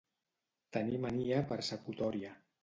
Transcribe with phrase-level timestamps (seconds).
[0.77, 2.35] Tenir mania persecutòria.